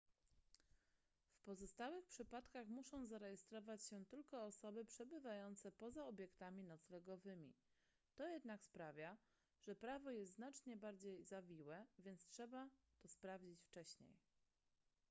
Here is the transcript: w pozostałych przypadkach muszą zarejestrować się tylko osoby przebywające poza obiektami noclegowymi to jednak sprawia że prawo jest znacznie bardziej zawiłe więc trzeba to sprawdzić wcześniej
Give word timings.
w 1.33 1.41
pozostałych 1.43 2.05
przypadkach 2.05 2.67
muszą 2.67 3.05
zarejestrować 3.05 3.83
się 3.83 4.05
tylko 4.05 4.43
osoby 4.45 4.85
przebywające 4.85 5.71
poza 5.71 6.05
obiektami 6.05 6.63
noclegowymi 6.63 7.53
to 8.15 8.27
jednak 8.27 8.63
sprawia 8.63 9.17
że 9.61 9.75
prawo 9.75 10.11
jest 10.11 10.35
znacznie 10.35 10.77
bardziej 10.77 11.23
zawiłe 11.23 11.85
więc 11.99 12.27
trzeba 12.27 12.69
to 13.01 13.07
sprawdzić 13.07 13.61
wcześniej 13.63 14.17